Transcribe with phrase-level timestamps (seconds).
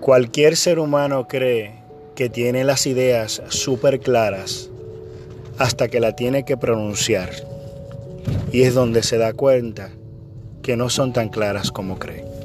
[0.00, 1.80] Cualquier ser humano cree
[2.14, 4.70] que tiene las ideas súper claras
[5.58, 7.30] hasta que la tiene que pronunciar.
[8.52, 9.90] Y es donde se da cuenta
[10.62, 12.39] que no son tan claras como cree.